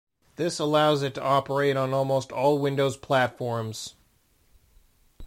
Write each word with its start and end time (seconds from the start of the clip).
This 0.35 0.57
allows 0.57 1.03
it 1.03 1.13
to 1.13 1.21
operate 1.23 1.77
on 1.77 1.93
almost 1.93 2.31
all 2.31 2.57
Windows 2.57 2.97
platforms. 2.97 3.93